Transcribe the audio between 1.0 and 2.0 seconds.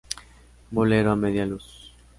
a media luz.